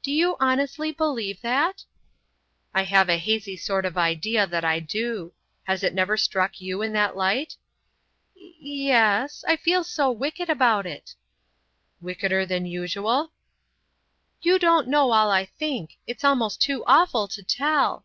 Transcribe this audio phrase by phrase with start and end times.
[0.00, 1.84] "Do you honestly believe that?"
[2.72, 5.32] "I have a hazy sort of idea that I do.
[5.64, 7.56] Has it never struck you in that light?"
[8.36, 9.42] "Ye—es.
[9.44, 11.16] I feel so wicked about it."
[12.00, 13.32] "Wickeder than usual?"
[14.40, 15.96] "You don't know all I think.
[16.06, 18.04] It's almost too awful to tell."